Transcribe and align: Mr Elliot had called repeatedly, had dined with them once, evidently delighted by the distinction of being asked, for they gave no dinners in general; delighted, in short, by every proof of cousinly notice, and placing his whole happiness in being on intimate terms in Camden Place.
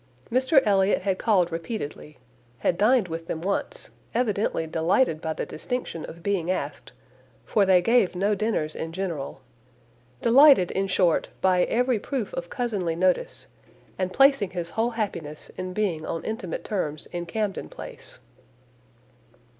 Mr 0.31 0.63
Elliot 0.65 1.03
had 1.03 1.19
called 1.19 1.51
repeatedly, 1.51 2.17
had 2.57 2.75
dined 2.75 3.07
with 3.07 3.27
them 3.27 3.39
once, 3.39 3.91
evidently 4.15 4.65
delighted 4.65 5.21
by 5.21 5.31
the 5.31 5.45
distinction 5.45 6.05
of 6.05 6.23
being 6.23 6.49
asked, 6.49 6.91
for 7.45 7.67
they 7.67 7.83
gave 7.83 8.15
no 8.15 8.33
dinners 8.33 8.75
in 8.75 8.93
general; 8.93 9.41
delighted, 10.19 10.71
in 10.71 10.87
short, 10.87 11.29
by 11.39 11.65
every 11.65 11.99
proof 11.99 12.33
of 12.33 12.49
cousinly 12.49 12.95
notice, 12.95 13.45
and 13.95 14.11
placing 14.11 14.49
his 14.49 14.71
whole 14.71 14.89
happiness 14.89 15.51
in 15.55 15.71
being 15.71 16.03
on 16.03 16.25
intimate 16.25 16.63
terms 16.63 17.05
in 17.11 17.27
Camden 17.27 17.69
Place. 17.69 18.17